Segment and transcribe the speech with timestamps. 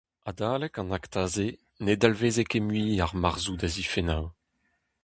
[0.29, 1.47] Adalek an akta-se
[1.83, 4.25] ne dalveze ket mui ar Marzoù da zifennoù.